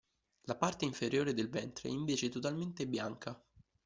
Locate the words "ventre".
1.47-1.87